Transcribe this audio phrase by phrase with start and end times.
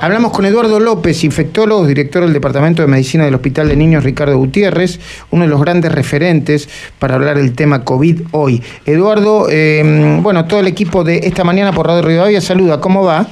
[0.00, 4.36] Hablamos con Eduardo López, infectólogo, director del Departamento de Medicina del Hospital de Niños Ricardo
[4.36, 8.62] Gutiérrez, uno de los grandes referentes para hablar del tema COVID hoy.
[8.84, 13.26] Eduardo, eh, bueno, todo el equipo de esta mañana por Radio Rivadavia saluda, ¿cómo va?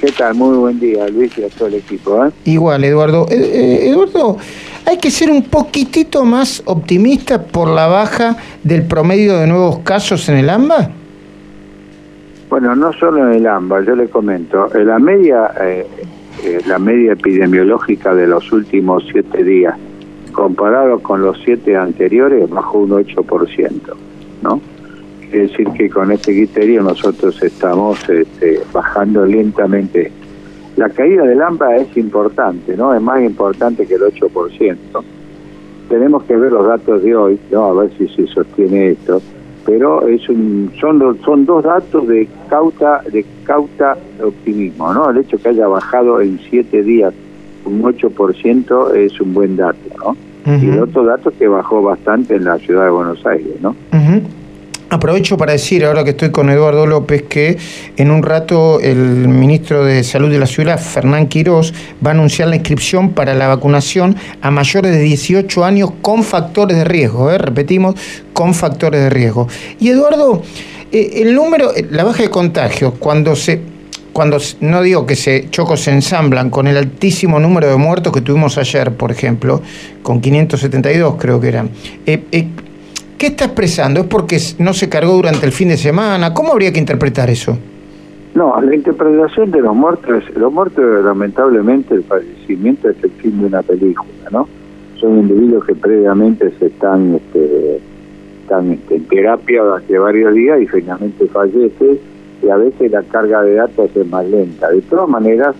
[0.00, 0.34] ¿Qué tal?
[0.34, 2.24] Muy buen día, Luis, y a todo el equipo.
[2.24, 2.30] ¿eh?
[2.44, 3.26] Igual, Eduardo.
[3.30, 4.36] Eh, eh, Eduardo,
[4.84, 10.28] hay que ser un poquitito más optimista por la baja del promedio de nuevos casos
[10.28, 10.90] en el AMBA.
[12.48, 15.86] Bueno, no solo en el AMBA, yo le comento, en la media, eh,
[16.42, 19.76] eh, la media epidemiológica de los últimos siete días,
[20.32, 23.94] comparado con los siete anteriores, bajó un 8%,
[24.42, 24.62] ¿no?
[25.20, 30.10] Quiere decir que con este criterio nosotros estamos este, bajando lentamente.
[30.76, 32.94] La caída del AMBA es importante, ¿no?
[32.94, 34.76] Es más importante que el 8%.
[35.90, 37.64] Tenemos que ver los datos de hoy, ¿no?
[37.66, 39.20] A ver si se sostiene esto
[39.64, 45.10] pero es un, son son dos datos de cauta de cauta optimismo, ¿no?
[45.10, 47.14] El hecho que haya bajado en siete días
[47.64, 50.16] un 8% es un buen dato, ¿no?
[50.46, 53.76] Y el otro dato es que bajó bastante en la ciudad de Buenos Aires, ¿no?
[54.90, 57.58] Aprovecho para decir, ahora que estoy con Eduardo López, que
[57.98, 62.48] en un rato el ministro de Salud de la ciudad, Fernán Quirós, va a anunciar
[62.48, 67.36] la inscripción para la vacunación a mayores de 18 años con factores de riesgo, ¿eh?
[67.36, 67.96] repetimos,
[68.32, 69.46] con factores de riesgo.
[69.78, 70.42] Y Eduardo,
[70.90, 73.60] eh, el número, eh, la baja de contagios, cuando se
[74.14, 78.20] cuando no digo que se chocos se ensamblan con el altísimo número de muertos que
[78.20, 79.62] tuvimos ayer, por ejemplo,
[80.02, 81.70] con 572 creo que eran,
[82.04, 82.48] eh,
[83.18, 84.00] ¿Qué está expresando?
[84.00, 86.32] ¿Es porque no se cargó durante el fin de semana?
[86.32, 87.58] ¿Cómo habría que interpretar eso?
[88.36, 93.46] No, la interpretación de los muertos, los muertos lamentablemente el fallecimiento es el fin de
[93.46, 94.48] una película, ¿no?
[95.00, 97.80] Son individuos que previamente se están, este,
[98.42, 101.98] están este, en terapia durante varios días y finalmente fallecen
[102.40, 104.70] y a veces la carga de datos es más lenta.
[104.70, 105.56] De todas maneras,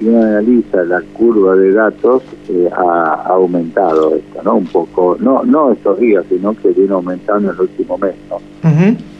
[0.00, 4.56] si uno analiza la curva de datos, eh, ha, aumentado esto, ¿no?
[4.56, 8.38] Un poco, no no estos días, sino que viene aumentando en el último mes, ¿no?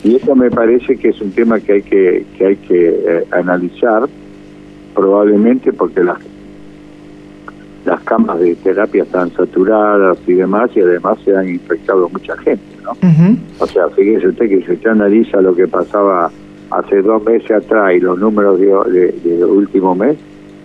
[0.02, 3.26] Y esto me parece que es un tema que hay que, que, hay que eh,
[3.30, 4.08] analizar,
[4.94, 6.18] probablemente porque las
[7.84, 12.62] las camas de terapia están saturadas y demás, y además se han infectado mucha gente,
[12.82, 12.92] ¿no?
[13.58, 16.30] O sea, fíjese usted que si usted analiza lo que pasaba
[16.70, 20.16] hace dos meses atrás y los números de, de último mes,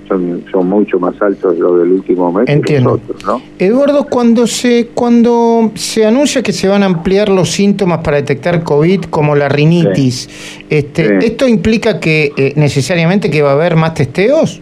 [0.08, 3.00] son, son mucho más altos los del último mes Entiendo.
[3.26, 3.42] ¿no?
[3.60, 8.64] Eduardo, cuando se cuando se anuncia que se van a ampliar los síntomas para detectar
[8.64, 10.30] COVID como la rinitis,
[10.70, 14.62] este, ¿esto implica que eh, necesariamente que va a haber más testeos?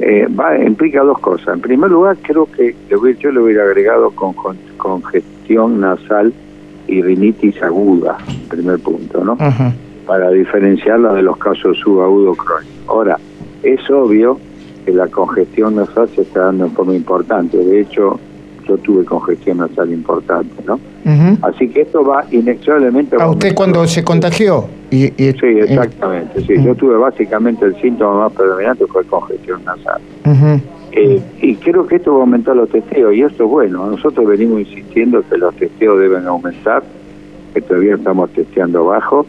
[0.00, 1.54] Eh, va, implica dos cosas.
[1.54, 4.34] En primer lugar, creo que yo le hubiera agregado con,
[4.76, 6.32] congestión nasal
[6.86, 8.16] y rinitis aguda,
[8.48, 9.36] primer punto, ¿no?
[10.06, 12.78] Para diferenciarla de los casos subagudo crónicos.
[12.86, 13.18] Ahora,
[13.62, 14.38] es obvio
[14.84, 17.58] que la congestión nasal se está dando en forma importante.
[17.58, 18.18] De hecho,
[18.66, 20.78] yo tuve congestión nasal importante, ¿no?
[21.42, 23.16] Así que esto va inexorablemente...
[23.18, 24.66] ¿A usted cuando se contagió?
[24.90, 26.62] Y, sí, exactamente, sí.
[26.62, 30.00] Yo tuve básicamente el síntoma más predominante fue congestión nasal.
[30.92, 33.86] Eh, y creo que esto va a aumentar los testeos, y esto es bueno.
[33.86, 36.82] Nosotros venimos insistiendo que los testeos deben aumentar,
[37.54, 39.24] que todavía estamos testeando bajo.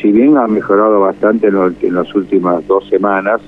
[0.00, 3.40] Si bien ha mejorado bastante en, en las últimas dos semanas,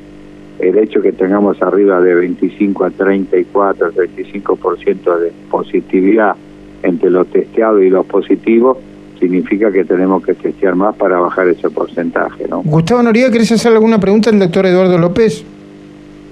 [0.59, 6.34] el hecho que tengamos arriba de 25 a 34, 35% de positividad
[6.83, 8.78] entre los testeados y los positivos,
[9.19, 12.47] significa que tenemos que testear más para bajar ese porcentaje.
[12.49, 12.62] ¿no?
[12.62, 15.44] Gustavo Noriega, ¿querés hacer alguna pregunta al doctor Eduardo López?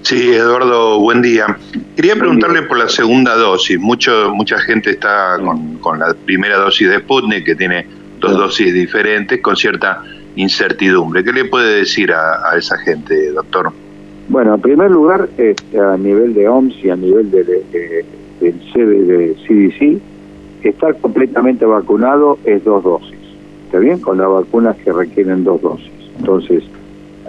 [0.03, 1.47] Sí, Eduardo, buen día.
[1.97, 3.79] Quería preguntarle por la segunda dosis.
[3.79, 5.39] Mucho, mucha gente está
[5.81, 7.87] con, la primera dosis de Sputnik, que tiene
[8.21, 10.03] dos dosis diferentes, con cierta
[10.37, 11.25] incertidumbre.
[11.25, 13.73] ¿Qué le puede decir a esa gente, doctor?
[14.29, 17.45] Bueno, en primer lugar, este, a nivel de OMS y a nivel de,
[18.41, 20.01] del CDC,
[20.63, 23.19] estar completamente vacunado es dos dosis.
[23.67, 24.01] ¿Está bien?
[24.01, 25.93] Con las vacunas que requieren dos dosis.
[26.19, 26.65] Entonces,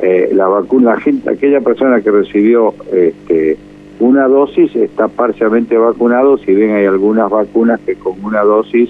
[0.02, 3.58] eh, la vacuna, la gente, aquella persona que recibió este,
[4.00, 8.90] una dosis está parcialmente vacunado, si bien hay algunas vacunas que con una dosis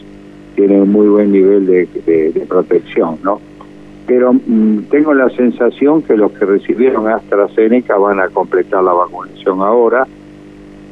[0.55, 3.39] tienen muy buen nivel de, de protección, ¿no?
[4.07, 9.61] Pero mm, tengo la sensación que los que recibieron AstraZeneca van a completar la vacunación
[9.61, 10.07] ahora.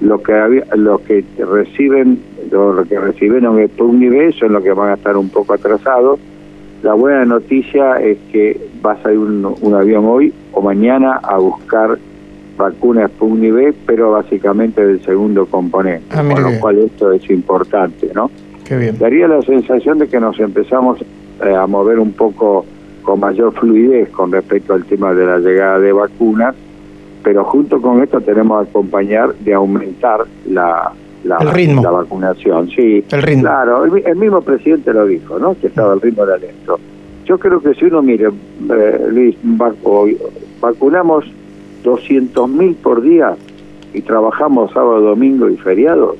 [0.01, 2.19] Los que había, los que reciben
[2.51, 6.19] los que recibieron Sputnik son los que van a estar un poco atrasados.
[6.81, 11.97] La buena noticia es que va a salir un, avión hoy o mañana a buscar
[12.57, 18.11] vacuna Sputnik V, pero básicamente del segundo componente, ah, con lo cual esto es importante,
[18.13, 18.29] ¿no?
[18.99, 22.65] Daría la sensación de que nos empezamos eh, a mover un poco
[23.03, 26.55] con mayor fluidez con respecto al tema de la llegada de vacunas
[27.23, 30.91] pero junto con esto tenemos que acompañar de aumentar la,
[31.23, 31.81] la, El ritmo.
[31.81, 32.67] la vacunación.
[32.69, 33.43] Sí, El ritmo.
[33.43, 35.55] Claro, el, el mismo presidente lo dijo, ¿no?
[35.57, 36.77] Que estaba el ritmo era lento.
[37.25, 40.17] Yo creo que si uno mire, eh, Luis, vac- hoy
[40.59, 41.23] vacunamos
[41.85, 43.35] 200 mil por día
[43.93, 46.17] y trabajamos sábado, domingo y feriados,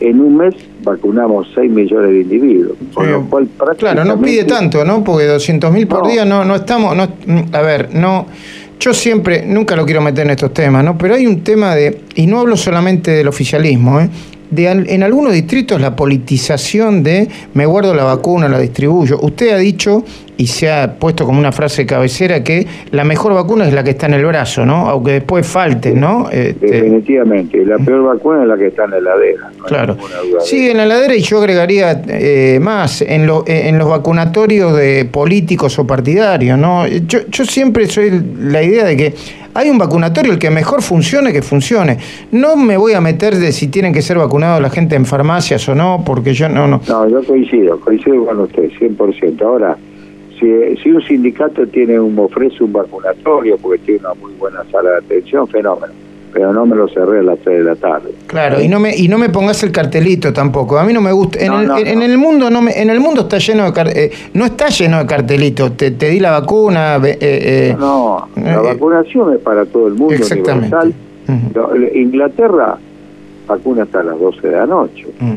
[0.00, 0.54] en un mes
[0.84, 2.76] vacunamos 6 millones de individuos.
[2.94, 3.10] Con Sí.
[3.12, 3.48] lo cual
[3.78, 5.02] Claro, no pide prácticamente- tanto, ¿no?
[5.04, 6.08] Porque 200 mil por No.
[6.10, 7.08] día no, no estamos, no,
[7.52, 8.26] a ver, no,
[8.80, 10.96] yo siempre, nunca lo quiero meter en estos temas, ¿no?
[10.96, 14.08] Pero hay un tema de, y no hablo solamente del oficialismo, ¿eh?
[14.50, 19.18] De en algunos distritos la politización de me guardo la vacuna, la distribuyo.
[19.20, 20.04] Usted ha dicho
[20.36, 23.90] y se ha puesto como una frase cabecera que la mejor vacuna es la que
[23.90, 24.88] está en el brazo, ¿no?
[24.88, 26.30] Aunque después falte, ¿no?
[26.30, 27.64] Este, Definitivamente.
[27.66, 29.50] La peor vacuna es la que está en la heladera.
[29.58, 29.96] no Claro.
[30.44, 35.04] Sí, en la heladera y yo agregaría eh, más, en, lo- en los vacunatorios de
[35.06, 36.86] políticos o partidarios, ¿no?
[36.86, 39.14] Yo, yo siempre soy la idea de que
[39.54, 41.98] hay un vacunatorio, el que mejor funcione, que funcione.
[42.32, 45.68] No me voy a meter de si tienen que ser vacunados la gente en farmacias
[45.68, 46.80] o no, porque yo no, no.
[46.88, 49.42] No, yo coincido, coincido con usted, 100%.
[49.42, 49.76] Ahora,
[50.38, 50.46] si,
[50.82, 54.96] si un sindicato tiene un ofrece un vacunatorio porque tiene una muy buena sala de
[54.98, 55.92] atención, fenómeno.
[56.32, 58.10] Pero no me lo cerré a las 3 de la tarde.
[58.26, 60.78] Claro, y no me y no me pongas el cartelito tampoco.
[60.78, 61.38] A mí no me gusta.
[61.40, 62.04] En, No, el, no, en- no.
[62.04, 65.06] el mundo no me, en el mundo está lleno de eh, no está lleno de
[65.06, 65.76] cartelitos.
[65.76, 66.96] Te, te di la vacuna.
[67.04, 70.74] eh, eh, No, la eh, vacunación es para todo el mundo, Exactamente.
[70.76, 70.94] universal.
[71.94, 72.78] Inglaterra
[73.46, 75.06] vacuna hasta las 12 de la noche.
[75.18, 75.32] mm,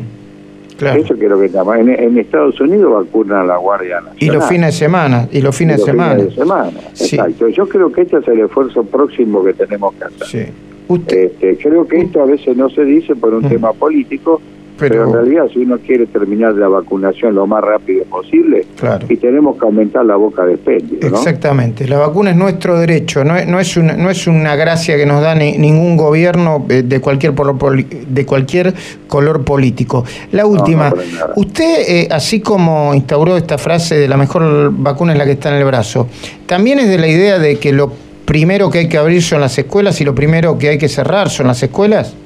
[0.76, 1.00] claro.
[1.00, 1.78] Eso que es lo que llama.
[1.80, 4.16] En, en Estados Unidos vacunan a la Guardia Nacional.
[4.20, 6.14] Y los fines de semana, y los fines Y de semana.
[6.16, 6.70] fines de semana.
[6.92, 7.16] Sí.
[7.16, 7.48] Exacto.
[7.48, 10.26] Yo creo que este es el esfuerzo próximo que tenemos que hacer.
[10.26, 10.52] Sí.
[10.96, 14.40] Este, creo que esto a veces no se dice por un tema político,
[14.78, 19.06] pero, pero, en realidad si uno quiere terminar la vacunación lo más rápido posible, claro.
[19.08, 21.06] y tenemos que aumentar la boca de expendio, ¿no?
[21.08, 24.96] Exactamente, la vacuna es nuestro derecho, no es, no es, una, no es una gracia
[24.96, 28.74] que nos da ni- ningún gobierno eh, de cualquier, de cualquier
[29.06, 30.04] color político.
[30.32, 30.96] La última, no,
[31.36, 35.50] usted, eh, así como instauró esta frase de la mejor vacuna es la que está
[35.50, 36.08] en el brazo,
[36.46, 37.92] también es de la idea de que lo
[38.32, 41.28] primero que hay que abrir son las escuelas y lo primero que hay que cerrar
[41.28, 42.16] son las escuelas.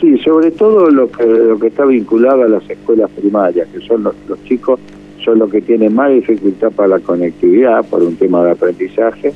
[0.00, 4.04] Sí, sobre todo lo que, lo que está vinculado a las escuelas primarias, que son
[4.04, 4.78] los, los chicos,
[5.24, 9.32] son los que tienen más dificultad para la conectividad, por un tema de aprendizaje.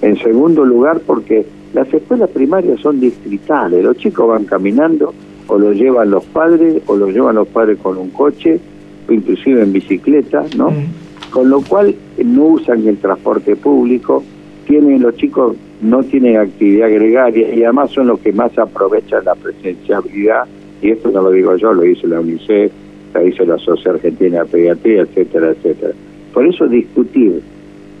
[0.00, 5.12] En segundo lugar, porque las escuelas primarias son distritales, los chicos van caminando,
[5.48, 8.60] o los llevan los padres, o los llevan los padres con un coche,
[9.08, 10.70] o inclusive en bicicleta, ¿no?
[10.70, 11.30] Mm.
[11.32, 14.22] con lo cual no usan el transporte público,
[14.66, 19.34] tienen los chicos no tienen actividad gregaria y además son los que más aprovechan la
[19.34, 20.44] presenciabilidad
[20.80, 22.72] y esto no lo digo yo, lo dice la UNICEF,
[23.14, 25.94] lo dice la Sociedad Argentina de Pediatría, etcétera, etcétera.
[26.32, 27.40] Por eso discutir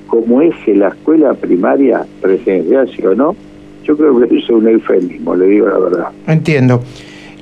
[0.06, 3.36] como eje la escuela primaria presencial, sí o no,
[3.84, 6.08] yo creo que eso es un eufemismo, le digo la verdad.
[6.26, 6.82] Entiendo.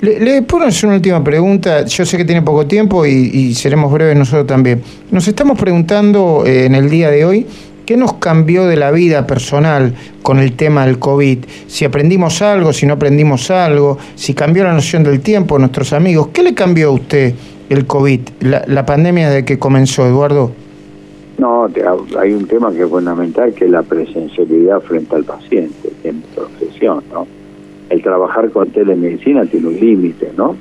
[0.01, 1.85] Le, le puedo una última pregunta.
[1.85, 4.81] Yo sé que tiene poco tiempo y, y seremos breves nosotros también.
[5.11, 7.47] Nos estamos preguntando eh, en el día de hoy
[7.91, 11.39] qué nos cambió de la vida personal con el tema del COVID.
[11.67, 16.29] Si aprendimos algo, si no aprendimos algo, si cambió la noción del tiempo, nuestros amigos.
[16.33, 17.35] ¿Qué le cambió a usted
[17.69, 20.53] el COVID, la, la pandemia desde que comenzó, Eduardo?
[21.39, 21.69] No,
[22.17, 26.25] hay un tema que es fundamental, que es la presencialidad frente al paciente, en mi
[26.37, 27.27] profesión, ¿no?
[27.89, 30.55] El trabajar con telemedicina tiene un límite, ¿no?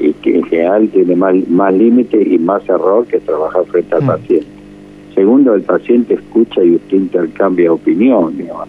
[0.00, 4.02] Y que en general tiene más, más límite y más error que trabajar frente al
[4.02, 4.06] Mm.
[4.08, 4.53] paciente.
[5.52, 8.68] El paciente escucha y usted intercambia opinión, digamos.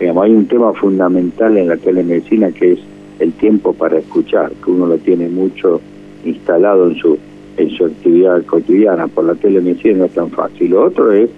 [0.00, 2.78] Digamos, Hay un tema fundamental en la telemedicina que es
[3.20, 5.80] el tiempo para escuchar, que uno lo tiene mucho
[6.24, 7.18] instalado en su
[7.58, 9.06] en su actividad cotidiana.
[9.08, 10.70] Por la telemedicina no es tan fácil.
[10.70, 11.30] Lo otro es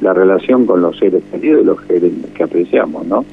[0.00, 3.24] la relación con los seres queridos y los que apreciamos, ¿no?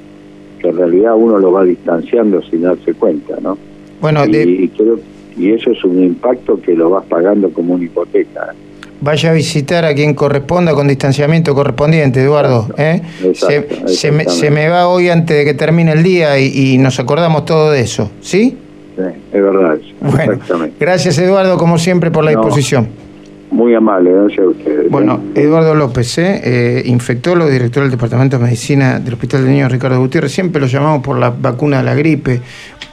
[0.59, 3.57] Que en realidad uno lo va distanciando sin darse cuenta, ¿no?
[4.01, 4.99] Bueno, y, de- y creo
[5.37, 8.53] y eso es un impacto que lo vas pagando como una hipoteca.
[9.01, 12.67] Vaya a visitar a quien corresponda con distanciamiento correspondiente, Eduardo.
[12.77, 13.01] ¿eh?
[13.23, 14.31] Exacto, se, se me, exactamente.
[14.31, 17.71] se me va hoy antes de que termine el día y, y nos acordamos todo
[17.71, 18.57] de eso, ¿sí?
[18.95, 19.77] Sí, es verdad.
[20.01, 20.75] Bueno, Exactamente.
[20.79, 22.41] gracias Eduardo, como siempre, por la No.
[22.41, 22.87] disposición.
[23.51, 24.85] Muy amable, gracias a ustedes.
[24.85, 24.87] ¿eh?
[24.91, 26.41] Bueno, Eduardo López, ¿eh?
[26.43, 30.31] Eh, infectólogo, director del Departamento de Medicina del Hospital de Niños Ricardo Gutiérrez.
[30.31, 32.41] Siempre lo llamamos por la vacuna de la gripe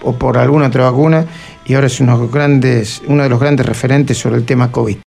[0.02, 1.26] o por alguna otra vacuna
[1.66, 4.70] y ahora es uno, de los grandes, uno de los grandes referentes sobre el tema
[4.72, 4.96] COVID.